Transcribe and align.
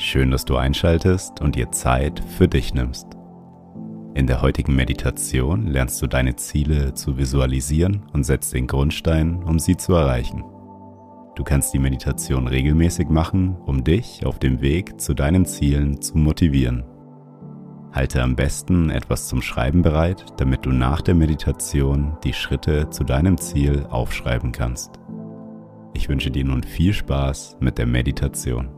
Schön, 0.00 0.30
dass 0.30 0.44
du 0.44 0.56
einschaltest 0.56 1.40
und 1.40 1.56
dir 1.56 1.72
Zeit 1.72 2.22
für 2.38 2.46
dich 2.46 2.72
nimmst. 2.72 3.08
In 4.14 4.28
der 4.28 4.42
heutigen 4.42 4.76
Meditation 4.76 5.66
lernst 5.66 6.00
du 6.00 6.06
deine 6.06 6.36
Ziele 6.36 6.94
zu 6.94 7.18
visualisieren 7.18 8.06
und 8.12 8.22
setzt 8.22 8.54
den 8.54 8.68
Grundstein, 8.68 9.42
um 9.42 9.58
sie 9.58 9.76
zu 9.76 9.94
erreichen. 9.94 10.44
Du 11.34 11.42
kannst 11.42 11.74
die 11.74 11.80
Meditation 11.80 12.46
regelmäßig 12.46 13.08
machen, 13.08 13.56
um 13.66 13.82
dich 13.82 14.24
auf 14.24 14.38
dem 14.38 14.60
Weg 14.60 15.00
zu 15.00 15.14
deinen 15.14 15.46
Zielen 15.46 16.00
zu 16.00 16.16
motivieren. 16.16 16.84
Halte 17.92 18.22
am 18.22 18.36
besten 18.36 18.90
etwas 18.90 19.26
zum 19.26 19.42
Schreiben 19.42 19.82
bereit, 19.82 20.26
damit 20.36 20.64
du 20.64 20.70
nach 20.70 21.00
der 21.00 21.16
Meditation 21.16 22.16
die 22.22 22.34
Schritte 22.34 22.88
zu 22.90 23.02
deinem 23.02 23.36
Ziel 23.36 23.84
aufschreiben 23.90 24.52
kannst. 24.52 24.92
Ich 25.92 26.08
wünsche 26.08 26.30
dir 26.30 26.44
nun 26.44 26.62
viel 26.62 26.92
Spaß 26.92 27.56
mit 27.58 27.78
der 27.78 27.86
Meditation. 27.86 28.77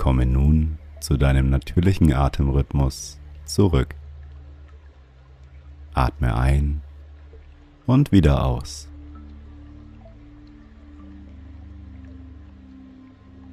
Komme 0.00 0.24
nun 0.24 0.78
zu 1.00 1.18
deinem 1.18 1.50
natürlichen 1.50 2.14
Atemrhythmus 2.14 3.20
zurück. 3.44 3.94
Atme 5.92 6.34
ein 6.34 6.80
und 7.84 8.10
wieder 8.10 8.46
aus. 8.46 8.88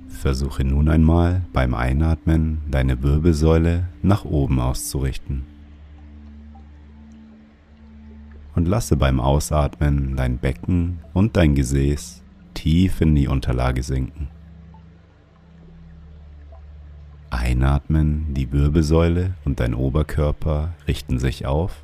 Versuche 0.08 0.64
nun 0.64 0.88
einmal 0.88 1.42
beim 1.52 1.74
Einatmen 1.74 2.62
deine 2.72 3.04
Wirbelsäule 3.04 3.90
nach 4.02 4.24
oben 4.24 4.62
auszurichten. 4.62 5.44
Und 8.56 8.70
lasse 8.70 8.96
beim 8.96 9.20
Ausatmen 9.20 10.16
dein 10.16 10.38
Becken 10.38 11.00
und 11.14 11.36
dein 11.36 11.56
Gesäß 11.56 12.24
tief 12.54 13.02
in 13.02 13.16
die 13.16 13.28
Unterlage 13.28 13.84
sinken. 13.84 14.30
Einatmen, 17.30 18.34
die 18.34 18.52
Wirbelsäule 18.52 19.34
und 19.44 19.60
dein 19.60 19.74
Oberkörper 19.74 20.74
richten 20.88 21.20
sich 21.20 21.46
auf. 21.46 21.84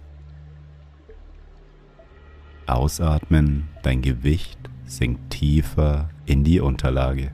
Ausatmen, 2.65 3.67
dein 3.81 4.01
Gewicht 4.01 4.57
sinkt 4.85 5.31
tiefer 5.31 6.09
in 6.25 6.43
die 6.43 6.59
Unterlage. 6.59 7.31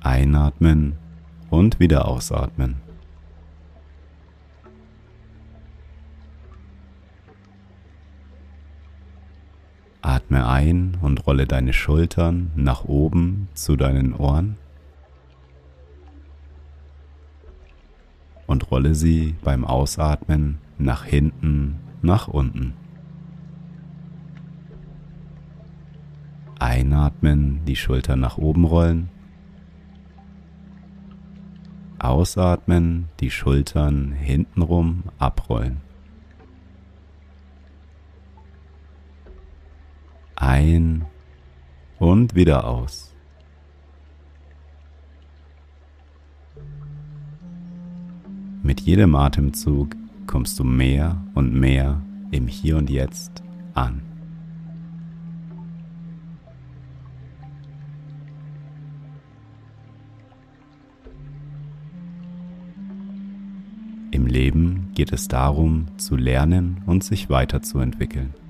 Einatmen 0.00 0.96
und 1.50 1.78
wieder 1.78 2.08
ausatmen. 2.08 2.76
Atme 10.32 10.46
ein 10.46 10.96
und 11.02 11.26
rolle 11.26 11.46
deine 11.46 11.74
Schultern 11.74 12.52
nach 12.56 12.86
oben 12.86 13.48
zu 13.52 13.76
deinen 13.76 14.14
Ohren 14.14 14.56
und 18.46 18.70
rolle 18.70 18.94
sie 18.94 19.34
beim 19.44 19.66
Ausatmen 19.66 20.56
nach 20.78 21.04
hinten, 21.04 21.80
nach 22.00 22.28
unten. 22.28 22.72
Einatmen, 26.58 27.60
die 27.66 27.76
Schultern 27.76 28.20
nach 28.20 28.38
oben 28.38 28.64
rollen. 28.64 29.10
Ausatmen, 31.98 33.10
die 33.20 33.30
Schultern 33.30 34.12
hintenrum 34.12 35.02
abrollen. 35.18 35.91
Ein 40.42 41.04
und 42.00 42.34
wieder 42.34 42.66
aus. 42.66 43.14
Mit 48.64 48.80
jedem 48.80 49.14
Atemzug 49.14 49.94
kommst 50.26 50.58
du 50.58 50.64
mehr 50.64 51.22
und 51.34 51.54
mehr 51.54 52.02
im 52.32 52.48
Hier 52.48 52.76
und 52.76 52.90
Jetzt 52.90 53.44
an. 53.74 54.02
Im 64.10 64.26
Leben 64.26 64.90
geht 64.94 65.12
es 65.12 65.28
darum, 65.28 65.86
zu 65.98 66.16
lernen 66.16 66.82
und 66.86 67.04
sich 67.04 67.30
weiterzuentwickeln. 67.30 68.41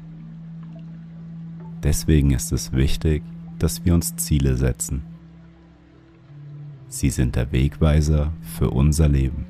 Deswegen 1.83 2.31
ist 2.31 2.53
es 2.53 2.73
wichtig, 2.73 3.23
dass 3.59 3.85
wir 3.85 3.95
uns 3.95 4.17
Ziele 4.17 4.57
setzen. 4.57 5.03
Sie 6.89 7.11
sind 7.11 7.37
der 7.37 7.51
Wegweiser 7.53 8.33
für 8.43 8.71
unser 8.71 9.09
Leben. 9.09 9.47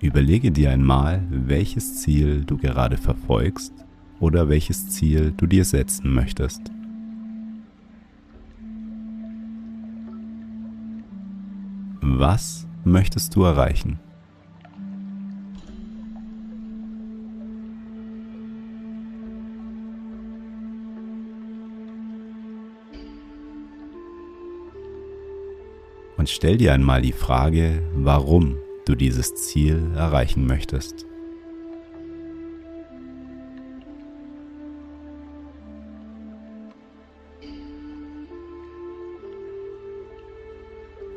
Überlege 0.00 0.50
dir 0.50 0.70
einmal, 0.70 1.22
welches 1.30 1.96
Ziel 2.00 2.44
du 2.44 2.56
gerade 2.56 2.96
verfolgst 2.96 3.74
oder 4.18 4.48
welches 4.48 4.88
Ziel 4.88 5.32
du 5.36 5.46
dir 5.46 5.64
setzen 5.64 6.12
möchtest. 6.12 6.62
Was 12.00 12.66
möchtest 12.84 13.36
du 13.36 13.42
erreichen? 13.42 13.98
Und 26.20 26.28
stell 26.28 26.58
dir 26.58 26.74
einmal 26.74 27.00
die 27.00 27.14
Frage, 27.14 27.82
warum 27.94 28.58
du 28.84 28.94
dieses 28.94 29.36
Ziel 29.36 29.90
erreichen 29.96 30.46
möchtest. 30.46 31.06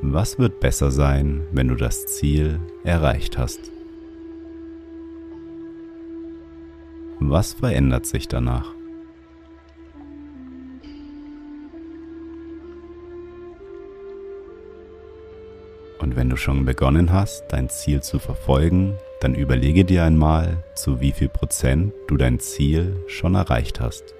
Was 0.02 0.40
wird 0.40 0.62
besser 0.62 0.90
sein, 0.90 1.48
wenn 1.52 1.68
du 1.68 1.76
das 1.76 2.06
Ziel 2.06 2.62
erreicht 2.86 3.38
hast? 3.38 3.74
Was 7.20 7.52
verändert 7.52 8.06
sich 8.06 8.30
danach? 8.30 8.74
Du 16.34 16.38
schon 16.38 16.66
begonnen 16.66 17.14
hast, 17.14 17.44
dein 17.50 17.70
Ziel 17.70 18.02
zu 18.02 18.18
verfolgen, 18.18 18.98
dann 19.20 19.36
überlege 19.36 19.86
dir 19.86 20.04
einmal, 20.04 20.64
zu 20.74 21.00
wie 21.00 21.12
viel 21.12 21.30
Prozent 21.30 21.94
du 22.08 22.18
dein 22.18 22.40
Ziel 22.40 22.96
schon 23.06 23.36
erreicht 23.36 23.80
hast. 23.80 24.16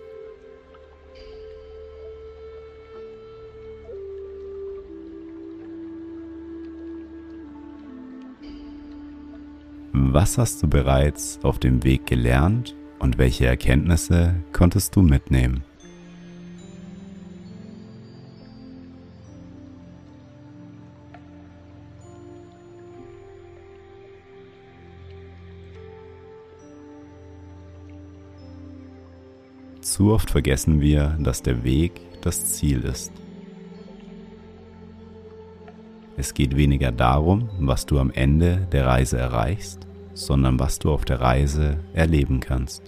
Was 9.92 10.38
hast 10.38 10.62
du 10.62 10.68
bereits 10.68 11.40
auf 11.42 11.58
dem 11.58 11.84
Weg 11.84 12.06
gelernt 12.06 12.76
und 13.00 13.18
welche 13.18 13.48
Erkenntnisse 13.48 14.36
konntest 14.52 14.96
du 14.96 15.02
mitnehmen? 15.02 15.64
Zu 29.94 30.12
oft 30.12 30.32
vergessen 30.32 30.82
wir, 30.82 31.16
dass 31.20 31.44
der 31.44 31.64
Weg 31.64 32.02
das 32.22 32.56
Ziel 32.56 32.80
ist. 32.80 33.12
Es 36.18 36.34
geht 36.34 36.58
weniger 36.58 36.92
darum, 36.92 37.48
was 37.60 37.86
du 37.86 38.00
am 38.00 38.10
Ende 38.10 38.68
der 38.72 38.88
Reise 38.88 39.20
erreichst, 39.20 39.86
sondern 40.16 40.60
was 40.60 40.80
du 40.80 40.92
auf 40.92 41.06
der 41.06 41.22
Reise 41.22 41.78
erleben 41.94 42.40
kannst. 42.40 42.82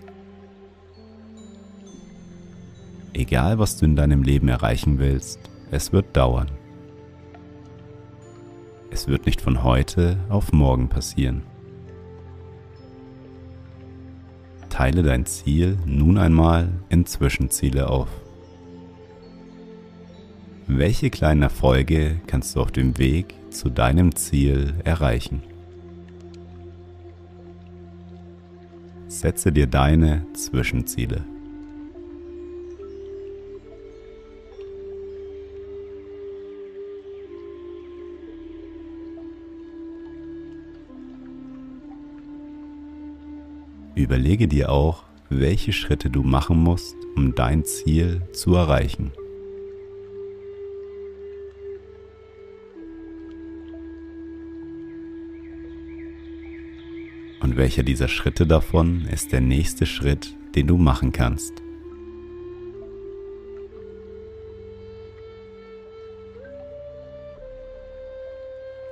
Egal, 3.13 3.59
was 3.59 3.77
du 3.77 3.85
in 3.85 3.95
deinem 3.95 4.23
Leben 4.23 4.47
erreichen 4.47 4.97
willst, 4.97 5.39
es 5.69 5.93
wird 5.93 6.17
dauern. 6.17 6.49
Es 8.89 9.07
wird 9.07 9.27
nicht 9.27 9.41
von 9.41 9.61
heute 9.61 10.17
auf 10.27 10.51
morgen 10.51 10.89
passieren. 10.89 11.43
Teile 14.75 15.03
dein 15.03 15.25
Ziel 15.25 15.77
nun 15.85 16.17
einmal 16.17 16.67
in 16.89 17.05
Zwischenziele 17.05 17.87
auf. 17.89 18.09
Welche 20.67 21.09
kleinen 21.09 21.43
Erfolge 21.43 22.19
kannst 22.27 22.53
du 22.57 22.59
auf 22.59 22.73
dem 22.73 22.97
Weg 22.97 23.35
zu 23.51 23.69
deinem 23.69 24.17
Ziel 24.17 24.73
erreichen? 24.83 25.43
Setze 29.07 29.53
dir 29.53 29.67
deine 29.67 30.25
Zwischenziele. 30.33 31.23
Überlege 44.05 44.47
dir 44.47 44.71
auch, 44.71 45.01
welche 45.31 45.73
Schritte 45.73 46.11
du 46.11 46.21
machen 46.21 46.59
musst, 46.59 46.95
um 47.15 47.33
dein 47.33 47.65
Ziel 47.65 48.21
zu 48.33 48.53
erreichen. 48.53 49.11
Und 57.41 57.57
welcher 57.57 57.81
dieser 57.81 58.07
Schritte 58.07 58.45
davon 58.45 59.07
ist 59.11 59.31
der 59.31 59.41
nächste 59.41 59.87
Schritt, 59.87 60.35
den 60.53 60.67
du 60.67 60.77
machen 60.77 61.11
kannst? 61.11 61.53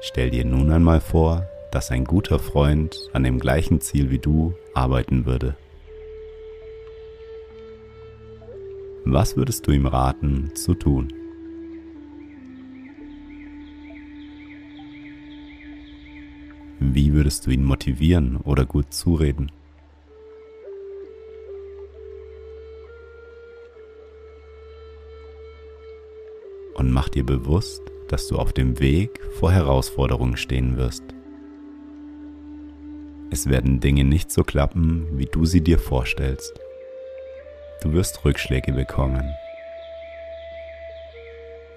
Stell 0.01 0.31
dir 0.31 0.43
nun 0.43 0.71
einmal 0.71 1.01
vor, 1.01 1.47
dass 1.73 1.89
ein 1.89 2.05
guter 2.05 2.37
Freund 2.37 3.09
an 3.13 3.23
dem 3.23 3.39
gleichen 3.39 3.81
Ziel 3.81 4.11
wie 4.11 4.19
du 4.19 4.53
arbeiten 4.75 5.25
würde. 5.25 5.57
Was 9.05 9.35
würdest 9.35 9.65
du 9.65 9.71
ihm 9.71 9.87
raten 9.87 10.51
zu 10.55 10.75
tun? 10.75 11.11
Wie 16.79 17.11
würdest 17.11 17.47
du 17.47 17.49
ihn 17.49 17.63
motivieren 17.63 18.37
oder 18.37 18.67
gut 18.67 18.93
zureden? 18.93 19.51
Und 26.75 26.91
mach 26.91 27.09
dir 27.09 27.25
bewusst, 27.25 27.81
dass 28.09 28.27
du 28.27 28.37
auf 28.37 28.53
dem 28.53 28.79
Weg 28.79 29.19
vor 29.39 29.51
Herausforderungen 29.51 30.37
stehen 30.37 30.77
wirst. 30.77 31.03
Es 33.33 33.49
werden 33.49 33.79
Dinge 33.79 34.03
nicht 34.03 34.31
so 34.31 34.43
klappen, 34.43 35.07
wie 35.13 35.25
du 35.25 35.43
sie 35.45 35.61
dir 35.61 35.79
vorstellst. 35.79 36.53
Du 37.81 37.91
wirst 37.91 38.23
Rückschläge 38.23 38.71
bekommen. 38.73 39.27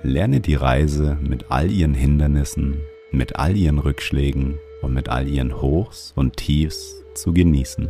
Lerne 0.03 0.41
die 0.41 0.55
Reise 0.55 1.17
mit 1.23 1.50
all 1.50 1.70
ihren 1.70 1.94
Hindernissen, 1.94 2.82
mit 3.11 3.37
all 3.37 3.56
ihren 3.56 3.79
Rückschlägen 3.79 4.58
und 4.82 4.93
mit 4.93 5.08
all 5.08 5.26
ihren 5.29 5.62
Hochs 5.62 6.12
und 6.14 6.37
Tiefs 6.37 7.03
zu 7.14 7.32
genießen. 7.32 7.88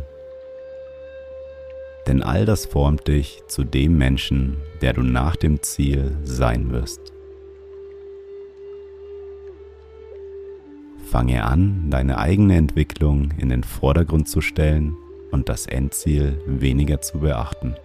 Denn 2.07 2.23
all 2.23 2.45
das 2.45 2.67
formt 2.67 3.09
dich 3.09 3.41
zu 3.49 3.65
dem 3.65 3.97
Menschen, 3.97 4.55
der 4.79 4.93
du 4.93 5.03
nach 5.03 5.35
dem 5.35 5.61
Ziel 5.61 6.15
sein 6.23 6.71
wirst. 6.71 7.16
Fange 11.09 11.45
an, 11.45 11.89
deine 11.89 12.17
eigene 12.17 12.57
Entwicklung 12.57 13.31
in 13.37 13.49
den 13.49 13.63
Vordergrund 13.63 14.27
zu 14.27 14.41
stellen 14.41 14.97
und 15.31 15.47
das 15.47 15.65
Endziel 15.65 16.41
weniger 16.45 16.99
zu 16.99 17.19
beachten. 17.19 17.75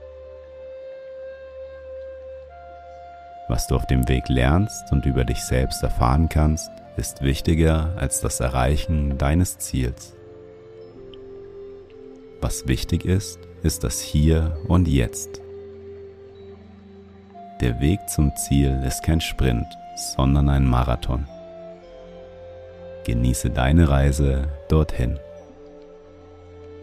Was 3.49 3.69
du 3.69 3.77
auf 3.77 3.87
dem 3.87 4.09
Weg 4.09 4.29
lernst 4.29 4.91
und 4.91 5.07
über 5.07 5.25
dich 5.25 5.43
selbst 5.43 5.83
erfahren 5.83 6.29
kannst, 6.29 6.71
ist 6.97 7.23
wichtiger 7.23 7.95
als 7.97 8.21
das 8.21 8.41
Erreichen 8.41 9.19
deines 9.19 9.59
Ziels. 9.59 10.17
Was 12.41 12.67
wichtig 12.67 13.05
ist, 13.05 13.39
ist 13.63 13.85
das 13.85 14.01
Hier 14.01 14.57
und 14.67 14.89
Jetzt. 14.89 15.41
Der 17.61 17.81
Weg 17.81 18.01
zum 18.09 18.35
Ziel 18.35 18.83
ist 18.85 19.05
kein 19.05 19.21
Sprint, 19.21 19.67
sondern 20.17 20.49
ein 20.49 20.67
Marathon. 20.67 21.25
Genieße 23.05 23.51
deine 23.51 23.89
Reise 23.89 24.49
dorthin. 24.69 25.19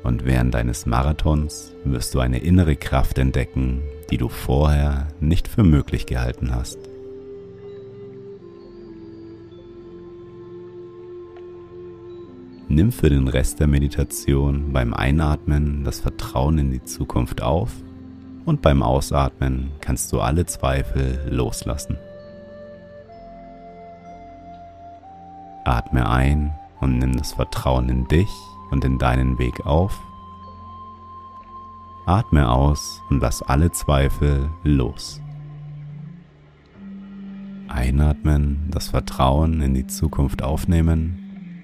Und 0.03 0.25
während 0.25 0.53
deines 0.53 0.85
Marathons 0.85 1.73
wirst 1.83 2.13
du 2.15 2.19
eine 2.19 2.39
innere 2.39 2.75
Kraft 2.75 3.17
entdecken, 3.17 3.81
die 4.09 4.17
du 4.17 4.29
vorher 4.29 5.07
nicht 5.19 5.47
für 5.47 5.63
möglich 5.63 6.05
gehalten 6.05 6.53
hast. 6.55 6.79
Nimm 12.71 12.91
für 12.91 13.09
den 13.09 13.27
Rest 13.27 13.59
der 13.59 13.67
Meditation 13.67 14.71
beim 14.71 14.93
Einatmen 14.93 15.83
das 15.83 15.99
Vertrauen 15.99 16.59
in 16.59 16.71
die 16.71 16.83
Zukunft 16.83 17.41
auf 17.41 17.71
und 18.45 18.61
beim 18.61 18.83
Ausatmen 18.83 19.71
kannst 19.81 20.13
du 20.13 20.19
alle 20.19 20.45
Zweifel 20.45 21.19
loslassen. 21.29 21.97
Atme 25.69 26.09
ein 26.09 26.51
und 26.79 26.97
nimm 26.97 27.15
das 27.15 27.33
Vertrauen 27.33 27.89
in 27.89 28.07
dich 28.07 28.31
und 28.71 28.83
in 28.83 28.97
deinen 28.97 29.38
Weg 29.38 29.67
auf. 29.67 30.01
Atme 32.07 32.49
aus 32.49 33.03
und 33.11 33.21
lass 33.21 33.43
alle 33.43 33.71
Zweifel 33.71 34.49
los. 34.63 35.21
Einatmen, 37.67 38.69
das 38.71 38.88
Vertrauen 38.88 39.61
in 39.61 39.75
die 39.75 39.85
Zukunft 39.85 40.41
aufnehmen. 40.41 41.63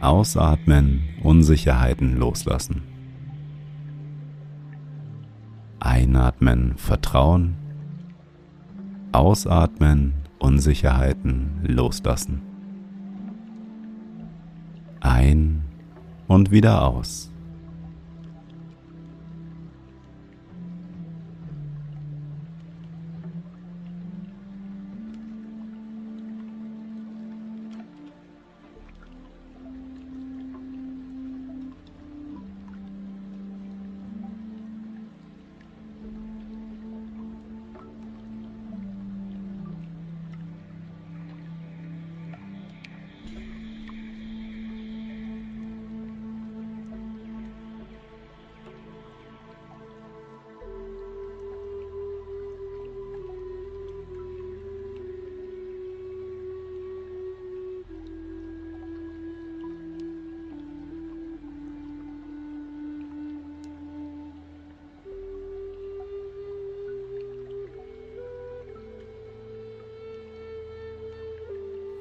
Ausatmen, 0.00 1.04
Unsicherheiten 1.22 2.16
loslassen. 2.16 2.82
Einatmen, 5.78 6.76
Vertrauen. 6.76 7.54
Ausatmen, 9.12 10.14
Unsicherheiten 10.40 11.60
loslassen. 11.62 12.55
Ein 15.06 15.62
und 16.26 16.50
wieder 16.50 16.84
aus. 16.84 17.30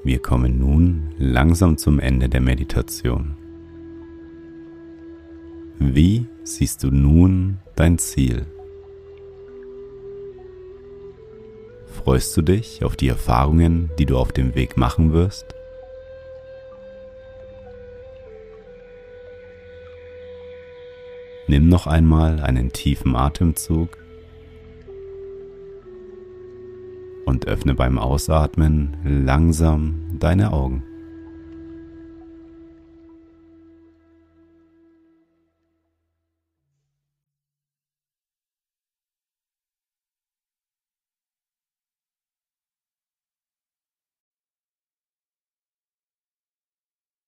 Wir 0.06 0.20
kommen 0.20 0.60
nun 0.60 1.16
langsam 1.18 1.80
zum 1.80 2.00
Ende 2.00 2.30
der 2.30 2.40
Meditation. 2.40 3.36
Wie 5.80 6.28
siehst 6.44 6.84
du 6.84 6.92
nun 6.92 7.58
dein 7.76 7.98
Ziel? 7.98 8.46
Freust 11.88 12.38
du 12.38 12.44
dich 12.44 12.84
auf 12.84 12.96
die 12.96 13.08
Erfahrungen, 13.08 13.90
die 13.98 14.06
du 14.06 14.16
auf 14.20 14.32
dem 14.32 14.54
Weg 14.54 14.78
machen 14.78 15.12
wirst? 15.12 15.56
Nimm 21.48 21.68
noch 21.68 21.88
einmal 21.88 22.42
einen 22.42 22.72
tiefen 22.72 23.16
Atemzug 23.16 23.98
und 27.26 27.48
öffne 27.48 27.74
beim 27.74 27.98
Ausatmen 27.98 28.98
langsam 29.04 30.20
deine 30.20 30.54
Augen. 30.54 30.84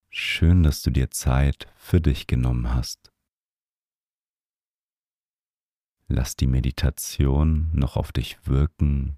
Schön, 0.09 0.63
dass 0.63 0.81
du 0.81 0.91
dir 0.91 1.09
Zeit 1.09 1.67
für 1.77 1.99
dich 1.99 2.27
genommen 2.27 2.73
hast. 2.73 3.11
Lass 6.07 6.35
die 6.35 6.47
Meditation 6.47 7.69
noch 7.73 7.97
auf 7.97 8.11
dich 8.11 8.37
wirken 8.45 9.17